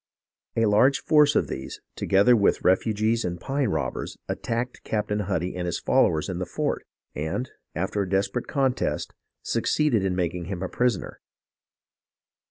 [0.55, 5.67] A large force of these, together with refugees and pine robbers, attacked Captain Huddy and
[5.67, 10.69] his followers in the fort, and, after a desperate contest, succeeded in making him a
[10.69, 11.19] prisoner.